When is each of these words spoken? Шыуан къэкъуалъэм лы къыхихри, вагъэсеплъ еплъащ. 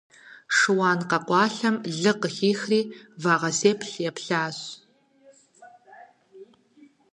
Шыуан 0.55 0.99
къэкъуалъэм 1.09 1.75
лы 2.01 2.11
къыхихри, 2.21 2.81
вагъэсеплъ 3.21 3.93
еплъащ. 4.09 4.57